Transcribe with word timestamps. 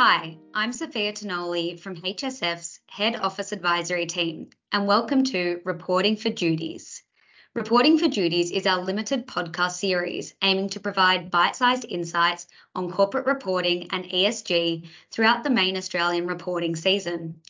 Hi, 0.00 0.38
I'm 0.54 0.72
Sophia 0.72 1.12
Tonoli 1.12 1.76
from 1.80 1.96
HSF's 1.96 2.78
Head 2.86 3.16
Office 3.16 3.50
Advisory 3.50 4.06
Team, 4.06 4.50
and 4.70 4.86
welcome 4.86 5.24
to 5.24 5.60
Reporting 5.64 6.14
for 6.14 6.30
Duties. 6.30 7.02
Reporting 7.52 7.98
for 7.98 8.06
Duties 8.06 8.52
is 8.52 8.64
our 8.64 8.80
limited 8.80 9.26
podcast 9.26 9.72
series 9.72 10.34
aiming 10.40 10.68
to 10.68 10.78
provide 10.78 11.32
bite-sized 11.32 11.84
insights 11.84 12.46
on 12.76 12.92
corporate 12.92 13.26
reporting 13.26 13.88
and 13.90 14.04
ESG 14.04 14.88
throughout 15.10 15.42
the 15.42 15.50
main 15.50 15.76
Australian 15.76 16.28
reporting 16.28 16.76
season. 16.76 17.40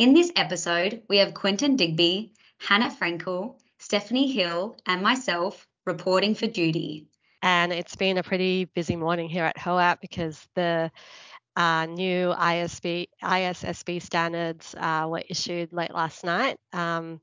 In 0.00 0.12
this 0.12 0.32
episode, 0.34 1.02
we 1.08 1.18
have 1.18 1.34
Quentin 1.34 1.76
Digby, 1.76 2.32
Hannah 2.58 2.90
Frankel, 2.90 3.60
Stephanie 3.78 4.32
Hill, 4.32 4.76
and 4.86 5.02
myself 5.02 5.68
reporting 5.84 6.34
for 6.34 6.48
duty. 6.48 7.06
And 7.42 7.72
it's 7.72 7.94
been 7.94 8.18
a 8.18 8.24
pretty 8.24 8.64
busy 8.64 8.96
morning 8.96 9.28
here 9.28 9.44
at 9.44 9.56
HOAP 9.56 10.00
because 10.00 10.48
the 10.56 10.90
uh, 11.56 11.86
new 11.86 12.34
ISB, 12.34 13.08
ISSB 13.22 14.00
standards 14.00 14.74
uh, 14.78 15.06
were 15.08 15.22
issued 15.28 15.72
late 15.72 15.92
last 15.94 16.24
night. 16.24 16.58
Um, 16.72 17.20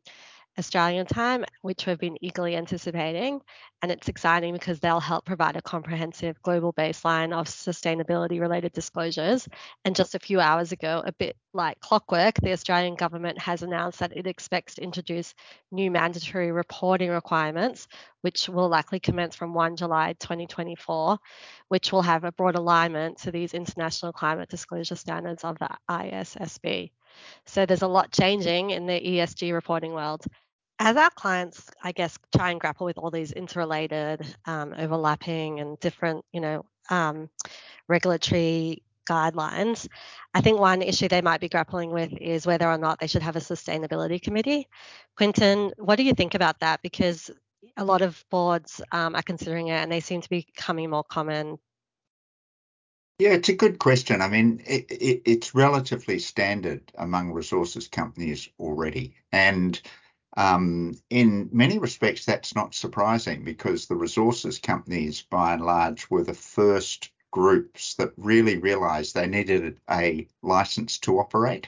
Australian 0.57 1.05
time, 1.05 1.45
which 1.61 1.85
we've 1.85 1.97
been 1.97 2.17
eagerly 2.21 2.55
anticipating. 2.55 3.41
And 3.81 3.91
it's 3.91 4.07
exciting 4.07 4.53
because 4.53 4.79
they'll 4.79 4.99
help 4.99 5.25
provide 5.25 5.55
a 5.57 5.61
comprehensive 5.61 6.41
global 6.41 6.71
baseline 6.73 7.33
of 7.33 7.47
sustainability 7.47 8.39
related 8.39 8.71
disclosures. 8.71 9.47
And 9.83 9.95
just 9.95 10.15
a 10.15 10.19
few 10.19 10.39
hours 10.39 10.71
ago, 10.71 11.01
a 11.05 11.11
bit 11.11 11.35
like 11.53 11.79
clockwork, 11.79 12.35
the 12.35 12.51
Australian 12.51 12.95
government 12.95 13.39
has 13.39 13.61
announced 13.61 13.99
that 13.99 14.15
it 14.15 14.27
expects 14.27 14.75
to 14.75 14.83
introduce 14.83 15.33
new 15.71 15.91
mandatory 15.91 16.51
reporting 16.51 17.09
requirements, 17.09 17.87
which 18.21 18.47
will 18.47 18.69
likely 18.69 18.99
commence 18.99 19.35
from 19.35 19.53
1 19.53 19.75
July 19.75 20.13
2024, 20.19 21.17
which 21.67 21.91
will 21.91 22.01
have 22.01 22.23
a 22.23 22.31
broad 22.31 22.55
alignment 22.55 23.17
to 23.17 23.31
these 23.31 23.53
international 23.53 24.13
climate 24.13 24.49
disclosure 24.49 24.95
standards 24.95 25.43
of 25.43 25.57
the 25.59 25.69
ISSB. 25.89 26.91
So 27.45 27.65
there's 27.65 27.81
a 27.81 27.87
lot 27.87 28.11
changing 28.11 28.71
in 28.71 28.87
the 28.87 28.99
ESG 28.99 29.53
reporting 29.53 29.93
world. 29.93 30.25
As 30.79 30.97
our 30.97 31.09
clients, 31.11 31.69
I 31.83 31.91
guess, 31.91 32.17
try 32.35 32.51
and 32.51 32.59
grapple 32.59 32.85
with 32.85 32.97
all 32.97 33.11
these 33.11 33.31
interrelated, 33.31 34.25
um, 34.45 34.73
overlapping, 34.77 35.59
and 35.59 35.79
different, 35.79 36.25
you 36.33 36.41
know, 36.41 36.65
um, 36.89 37.29
regulatory 37.87 38.83
guidelines, 39.09 39.87
I 40.33 40.41
think 40.41 40.59
one 40.59 40.81
issue 40.81 41.07
they 41.07 41.21
might 41.21 41.41
be 41.41 41.49
grappling 41.49 41.91
with 41.91 42.11
is 42.19 42.45
whether 42.45 42.67
or 42.67 42.77
not 42.77 42.99
they 42.99 43.07
should 43.07 43.21
have 43.21 43.35
a 43.35 43.39
sustainability 43.39 44.21
committee. 44.21 44.67
Quinton, 45.17 45.71
what 45.77 45.97
do 45.97 46.03
you 46.03 46.13
think 46.13 46.35
about 46.35 46.59
that? 46.61 46.81
Because 46.81 47.29
a 47.77 47.83
lot 47.83 48.01
of 48.01 48.23
boards 48.29 48.81
um, 48.91 49.15
are 49.15 49.21
considering 49.21 49.67
it 49.67 49.73
and 49.73 49.91
they 49.91 49.99
seem 49.99 50.21
to 50.21 50.29
be 50.29 50.45
becoming 50.55 50.89
more 50.89 51.03
common 51.03 51.57
yeah, 53.19 53.33
it's 53.33 53.49
a 53.49 53.53
good 53.53 53.77
question. 53.77 54.21
I 54.21 54.27
mean, 54.27 54.61
it, 54.65 54.89
it, 54.89 55.21
it's 55.23 55.53
relatively 55.53 56.17
standard 56.17 56.91
among 56.97 57.31
resources 57.31 57.87
companies 57.87 58.49
already. 58.59 59.15
And 59.31 59.79
um, 60.37 60.93
in 61.09 61.49
many 61.51 61.77
respects, 61.79 62.25
that's 62.25 62.55
not 62.55 62.75
surprising 62.75 63.43
because 63.43 63.85
the 63.85 63.95
resources 63.95 64.59
companies, 64.59 65.21
by 65.21 65.53
and 65.53 65.63
large, 65.63 66.09
were 66.09 66.23
the 66.23 66.33
first 66.33 67.11
groups 67.31 67.95
that 67.95 68.13
really 68.17 68.57
realized 68.57 69.13
they 69.13 69.27
needed 69.27 69.79
a 69.89 70.27
license 70.41 70.99
to 70.99 71.19
operate 71.19 71.67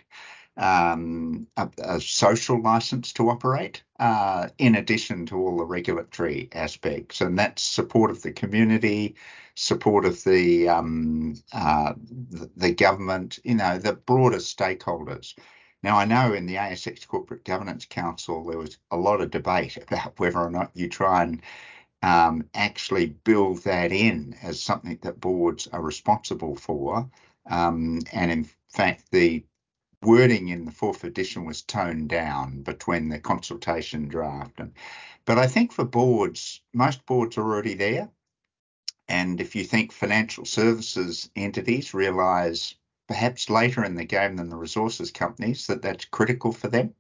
um, 0.58 1.48
a, 1.58 1.70
a, 1.80 2.00
social 2.00 2.62
license 2.62 3.12
to 3.14 3.30
operate, 3.30 3.84
uh, 4.00 4.48
in 4.58 4.76
addition 4.76 5.26
to 5.26 5.38
all 5.38 5.58
the 5.58 5.66
regulatory 5.66 6.50
aspects, 6.54 7.22
and 7.22 7.38
that's 7.38 7.62
support 7.62 8.10
of 8.10 8.22
the 8.22 8.32
community, 8.32 9.16
support 9.56 10.06
of 10.06 10.24
the, 10.24 10.70
um, 10.70 11.36
uh, 11.52 11.94
the, 12.30 12.50
the 12.56 12.74
government, 12.74 13.40
you 13.44 13.56
know, 13.56 13.78
the 13.78 13.94
broader 13.94 14.38
stakeholders. 14.38 15.36
Now, 15.86 16.00
I 16.00 16.06
know 16.06 16.34
in 16.34 16.48
the 16.48 16.56
ASX 16.56 17.08
Corporate 17.08 17.46
Governance 17.46 17.86
Council 17.86 18.44
there 18.44 18.58
was 18.58 18.80
a 18.90 18.98
lot 18.98 19.22
of 19.22 19.30
debate 19.30 19.78
about 19.88 20.20
whether 20.20 20.40
or 20.40 20.50
not 20.50 20.72
you 20.74 20.90
try 20.90 21.22
and 21.22 21.44
um, 22.02 22.50
actually 22.56 23.06
build 23.06 23.60
that 23.66 23.92
in 23.92 24.36
as 24.42 24.60
something 24.60 24.98
that 25.04 25.22
boards 25.22 25.68
are 25.68 25.84
responsible 25.84 26.56
for. 26.56 27.08
Um, 27.48 28.00
and 28.12 28.32
in 28.32 28.50
fact, 28.68 29.12
the 29.12 29.46
wording 30.02 30.48
in 30.48 30.66
the 30.66 30.72
fourth 30.72 31.04
edition 31.04 31.46
was 31.46 31.62
toned 31.62 32.10
down 32.10 32.64
between 32.64 33.10
the 33.10 33.20
consultation 33.20 34.08
draft 34.08 34.60
and 34.60 34.74
but 35.24 35.38
I 35.38 35.46
think 35.46 35.72
for 35.72 35.86
boards, 35.86 36.62
most 36.74 37.06
boards 37.06 37.38
are 37.38 37.44
already 37.44 37.76
there. 37.76 38.10
And 39.08 39.40
if 39.40 39.56
you 39.56 39.64
think 39.64 39.92
financial 39.92 40.46
services 40.46 41.30
entities 41.36 41.94
realize 41.94 42.74
perhaps 43.08 43.50
later 43.50 43.84
in 43.84 43.96
the 43.96 44.06
game 44.06 44.36
than 44.38 44.50
the 44.50 44.56
resources 44.56 45.12
companies 45.12 45.68
that 45.68 45.82
that's 45.82 46.06
critical 46.06 46.52
for 46.52 46.68
them. 46.68 46.94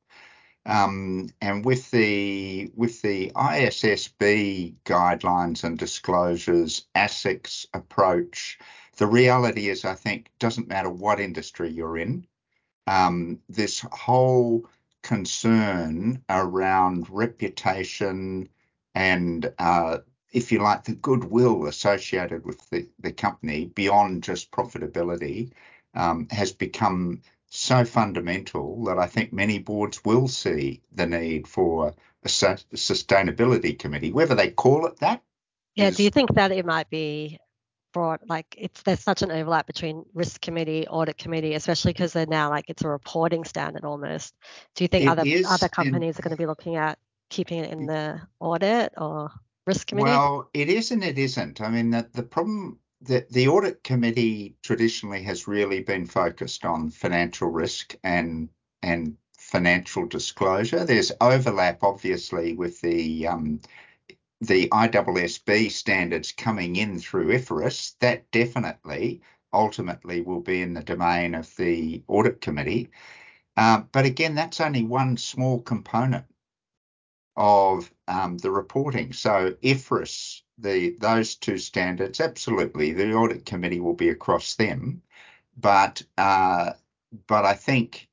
Um, 0.67 1.29
and 1.41 1.63
with 1.63 1.91
the 1.91 2.71
with 2.75 3.01
the 3.03 3.31
ISSB 3.35 4.75
guidelines 4.85 5.63
and 5.63 5.77
disclosures, 5.77 6.87
ASIC's 6.95 7.67
approach, 7.73 8.57
the 8.97 9.07
reality 9.07 9.69
is 9.69 9.85
I 9.85 9.93
think 9.93 10.31
doesn't 10.39 10.67
matter 10.67 10.89
what 10.89 11.19
industry 11.19 11.69
you're 11.69 11.97
in, 11.97 12.25
um, 12.87 13.39
this 13.47 13.81
whole 13.91 14.67
concern 15.03 16.23
around 16.29 17.07
reputation 17.09 18.49
and, 18.95 19.53
uh, 19.59 19.99
if 20.31 20.51
you 20.51 20.59
like, 20.59 20.83
the 20.83 20.95
goodwill 20.95 21.67
associated 21.67 22.45
with 22.45 22.69
the, 22.69 22.87
the 22.99 23.11
company 23.11 23.65
beyond 23.65 24.23
just 24.23 24.51
profitability 24.51 25.51
um, 25.95 26.27
has 26.29 26.51
become 26.51 27.21
so 27.49 27.85
fundamental 27.85 28.83
that 28.85 28.99
I 28.99 29.07
think 29.07 29.31
many 29.31 29.59
boards 29.59 30.03
will 30.03 30.27
see 30.27 30.81
the 30.93 31.05
need 31.05 31.47
for 31.47 31.93
a 32.23 32.27
sustainability 32.27 33.77
committee, 33.77 34.11
whether 34.11 34.35
they 34.35 34.51
call 34.51 34.85
it 34.87 34.99
that. 34.99 35.21
Yeah, 35.75 35.87
is, 35.87 35.97
do 35.97 36.03
you 36.03 36.09
think 36.09 36.33
that 36.35 36.51
it 36.51 36.65
might 36.65 36.89
be 36.89 37.39
brought 37.93 38.27
like 38.27 38.53
it's 38.57 38.81
there's 38.81 38.99
such 38.99 39.21
an 39.21 39.31
overlap 39.31 39.65
between 39.65 40.03
risk 40.13 40.41
committee 40.41 40.85
audit 40.85 41.17
committee 41.17 41.53
especially 41.53 41.93
because 41.93 42.11
they're 42.11 42.25
now 42.25 42.49
like 42.49 42.65
it's 42.67 42.83
a 42.83 42.89
reporting 42.89 43.45
standard 43.45 43.85
almost 43.85 44.35
do 44.75 44.83
you 44.83 44.89
think 44.89 45.09
other 45.09 45.23
other 45.47 45.69
companies 45.69 46.17
in, 46.17 46.19
are 46.19 46.23
going 46.23 46.35
to 46.35 46.37
be 46.37 46.45
looking 46.45 46.75
at 46.75 46.99
keeping 47.29 47.59
it 47.59 47.71
in 47.71 47.85
the 47.85 48.19
audit 48.41 48.91
or 48.97 49.31
risk 49.65 49.87
committee 49.87 50.09
well 50.09 50.49
it 50.53 50.67
is 50.67 50.91
and 50.91 51.05
it 51.05 51.17
isn't 51.17 51.61
i 51.61 51.69
mean 51.69 51.89
the, 51.89 52.05
the 52.11 52.23
problem 52.23 52.77
that 53.05 53.29
the 53.31 53.47
audit 53.47 53.83
committee 53.83 54.55
traditionally 54.63 55.23
has 55.23 55.47
really 55.47 55.81
been 55.81 56.05
focused 56.05 56.65
on 56.65 56.89
financial 56.89 57.49
risk 57.49 57.95
and 58.03 58.49
and 58.81 59.17
financial 59.37 60.05
disclosure 60.07 60.83
there's 60.83 61.11
overlap 61.21 61.83
obviously 61.83 62.53
with 62.53 62.81
the 62.81 63.27
um, 63.27 63.59
the 64.41 64.67
ISSB 64.69 65.71
standards 65.71 66.31
coming 66.31 66.75
in 66.75 66.99
through 66.99 67.27
IFRS, 67.27 67.95
that 67.99 68.29
definitely 68.31 69.21
ultimately 69.53 70.21
will 70.21 70.41
be 70.41 70.61
in 70.61 70.73
the 70.73 70.83
domain 70.83 71.35
of 71.35 71.53
the 71.55 72.03
audit 72.07 72.41
committee. 72.41 72.89
Uh, 73.55 73.81
but 73.91 74.05
again, 74.05 74.35
that's 74.35 74.59
only 74.59 74.83
one 74.83 75.15
small 75.15 75.61
component 75.61 76.25
of 77.37 77.89
um, 78.07 78.37
the 78.37 78.51
reporting. 78.51 79.13
So 79.13 79.55
IFRS, 79.63 80.41
the 80.57 80.95
those 80.99 81.35
two 81.35 81.57
standards, 81.57 82.19
absolutely, 82.19 82.93
the 82.93 83.13
audit 83.13 83.45
committee 83.45 83.79
will 83.79 83.93
be 83.93 84.09
across 84.09 84.55
them. 84.55 85.01
But 85.57 86.03
uh, 86.17 86.73
but 87.27 87.45
I 87.45 87.53
think 87.53 88.07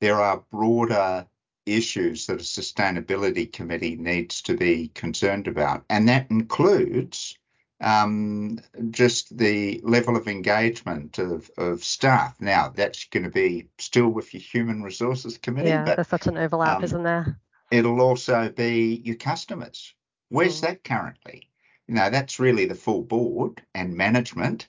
there 0.00 0.20
are 0.20 0.44
broader 0.50 1.26
issues 1.66 2.26
that 2.26 2.40
a 2.40 2.44
sustainability 2.44 3.50
committee 3.50 3.96
needs 3.96 4.42
to 4.42 4.56
be 4.56 4.88
concerned 4.88 5.48
about. 5.48 5.84
And 5.88 6.08
that 6.08 6.30
includes 6.30 7.38
um, 7.80 8.60
just 8.90 9.36
the 9.36 9.80
level 9.82 10.16
of 10.16 10.28
engagement 10.28 11.18
of, 11.18 11.50
of 11.56 11.82
staff. 11.82 12.36
Now, 12.40 12.72
that's 12.74 13.04
going 13.06 13.24
to 13.24 13.30
be 13.30 13.68
still 13.78 14.08
with 14.08 14.32
your 14.34 14.42
human 14.42 14.82
resources 14.82 15.38
committee. 15.38 15.70
Yeah, 15.70 15.84
but, 15.84 15.96
there's 15.96 16.08
such 16.08 16.26
an 16.26 16.36
overlap, 16.36 16.78
um, 16.78 16.84
isn't 16.84 17.02
there? 17.02 17.40
It'll 17.70 18.00
also 18.00 18.50
be 18.50 19.02
your 19.04 19.16
customers. 19.16 19.94
Where's 20.28 20.58
mm. 20.58 20.66
that 20.66 20.84
currently? 20.84 21.48
You 21.88 21.94
know, 21.94 22.10
that's 22.10 22.40
really 22.40 22.66
the 22.66 22.74
full 22.74 23.02
board 23.02 23.62
and 23.74 23.96
management. 23.96 24.68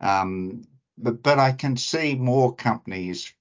Um, 0.00 0.64
but, 0.98 1.22
but 1.22 1.38
I 1.38 1.52
can 1.52 1.76
see 1.76 2.14
more 2.14 2.54
companies 2.54 3.32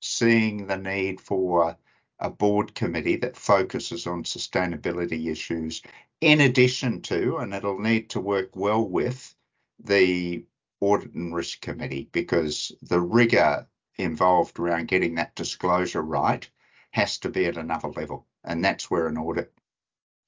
seeing 0.00 0.66
the 0.66 0.76
need 0.76 1.20
for 1.20 1.76
a 2.18 2.30
board 2.30 2.74
committee 2.74 3.16
that 3.16 3.36
focuses 3.36 4.06
on 4.06 4.22
sustainability 4.24 5.30
issues, 5.30 5.82
in 6.20 6.40
addition 6.40 7.02
to, 7.02 7.38
and 7.38 7.52
it'll 7.52 7.80
need 7.80 8.10
to 8.10 8.20
work 8.20 8.54
well 8.54 8.86
with, 8.86 9.34
the 9.82 10.44
audit 10.80 11.14
and 11.14 11.34
risk 11.34 11.60
committee 11.60 12.08
because 12.12 12.72
the 12.82 13.00
rigor 13.00 13.66
involved 13.96 14.58
around 14.58 14.88
getting 14.88 15.16
that 15.16 15.34
disclosure 15.34 16.02
right 16.02 16.48
has 16.90 17.18
to 17.18 17.28
be 17.28 17.46
at 17.46 17.56
another 17.56 17.88
level. 17.88 18.26
And 18.44 18.64
that's 18.64 18.90
where 18.90 19.06
an 19.06 19.18
audit 19.18 19.52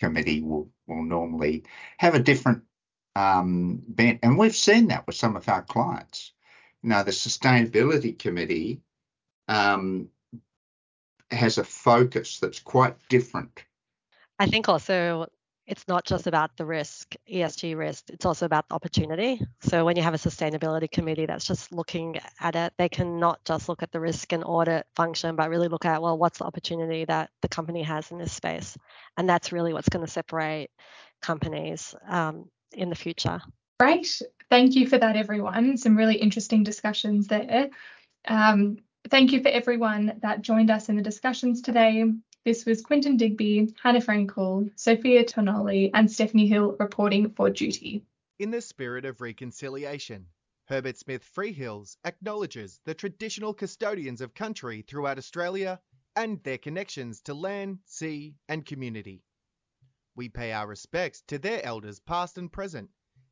committee 0.04 0.42
will, 0.42 0.68
will 0.86 1.04
normally 1.04 1.64
have 1.98 2.14
a 2.14 2.18
different 2.18 2.62
um, 3.16 3.82
bent. 3.86 4.20
And 4.22 4.38
we've 4.38 4.56
seen 4.56 4.88
that 4.88 5.06
with 5.06 5.16
some 5.16 5.36
of 5.36 5.48
our 5.48 5.62
clients. 5.62 6.32
Now, 6.82 7.02
the 7.02 7.12
Sustainability 7.12 8.18
Committee 8.18 8.82
um, 9.48 10.08
has 11.30 11.58
a 11.58 11.64
focus 11.64 12.38
that's 12.40 12.60
quite 12.60 12.96
different. 13.08 13.64
I 14.38 14.46
think 14.46 14.68
also 14.68 15.28
it's 15.66 15.88
not 15.88 16.04
just 16.04 16.26
about 16.26 16.56
the 16.56 16.66
risk, 16.66 17.14
ESG 17.32 17.76
risk, 17.76 18.10
it's 18.10 18.26
also 18.26 18.44
about 18.44 18.68
the 18.68 18.74
opportunity. 18.74 19.40
So 19.60 19.84
when 19.84 19.96
you 19.96 20.02
have 20.02 20.14
a 20.14 20.18
sustainability 20.18 20.90
committee 20.90 21.26
that's 21.26 21.46
just 21.46 21.72
looking 21.72 22.18
at 22.40 22.54
it, 22.54 22.72
they 22.76 22.88
can 22.88 23.18
not 23.18 23.42
just 23.44 23.68
look 23.68 23.82
at 23.82 23.90
the 23.90 24.00
risk 24.00 24.32
and 24.32 24.44
audit 24.44 24.86
function, 24.94 25.36
but 25.36 25.48
really 25.48 25.68
look 25.68 25.86
at, 25.86 26.02
well, 26.02 26.18
what's 26.18 26.38
the 26.38 26.44
opportunity 26.44 27.04
that 27.06 27.30
the 27.40 27.48
company 27.48 27.82
has 27.82 28.10
in 28.10 28.18
this 28.18 28.32
space? 28.32 28.76
And 29.16 29.28
that's 29.28 29.52
really 29.52 29.72
what's 29.72 29.88
going 29.88 30.04
to 30.04 30.10
separate 30.10 30.68
companies 31.22 31.94
um, 32.08 32.50
in 32.72 32.90
the 32.90 32.96
future. 32.96 33.40
Great. 33.80 34.20
Thank 34.50 34.74
you 34.74 34.86
for 34.86 34.98
that, 34.98 35.16
everyone. 35.16 35.78
Some 35.78 35.96
really 35.96 36.16
interesting 36.16 36.62
discussions 36.62 37.26
there. 37.26 37.70
Um, 38.28 38.78
thank 39.08 39.32
you 39.32 39.42
for 39.42 39.48
everyone 39.48 40.18
that 40.22 40.42
joined 40.42 40.70
us 40.70 40.88
in 40.88 40.96
the 40.96 41.02
discussions 41.02 41.62
today. 41.62 42.04
This 42.44 42.66
was 42.66 42.82
Quinton 42.82 43.16
Digby, 43.16 43.74
Hannah 43.82 44.02
Frankel, 44.02 44.70
Sophia 44.78 45.24
Tonoli, 45.24 45.90
and 45.94 46.10
Stephanie 46.10 46.46
Hill 46.46 46.76
reporting 46.78 47.30
for 47.30 47.48
duty. 47.48 48.04
In 48.38 48.50
the 48.50 48.60
spirit 48.60 49.06
of 49.06 49.22
reconciliation, 49.22 50.26
Herbert 50.66 50.98
Smith 50.98 51.24
Freehills 51.24 51.96
acknowledges 52.04 52.82
the 52.84 52.92
traditional 52.92 53.54
custodians 53.54 54.20
of 54.20 54.34
country 54.34 54.82
throughout 54.82 55.16
Australia 55.16 55.80
and 56.16 56.42
their 56.42 56.58
connections 56.58 57.22
to 57.22 57.32
land, 57.32 57.78
sea, 57.86 58.34
and 58.46 58.66
community. 58.66 59.22
We 60.14 60.28
pay 60.28 60.52
our 60.52 60.66
respects 60.66 61.22
to 61.28 61.38
their 61.38 61.64
elders 61.64 61.98
past 61.98 62.36
and 62.36 62.52
present 62.52 62.90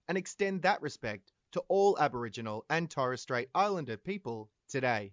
and 0.09 0.17
extend 0.17 0.63
that 0.63 0.81
respect 0.81 1.33
to 1.53 1.61
all 1.69 1.99
Aboriginal 1.99 2.65
and 2.71 2.91
Torres 2.91 3.21
Strait 3.21 3.51
Islander 3.55 3.99
people 3.99 4.51
today. 4.71 5.13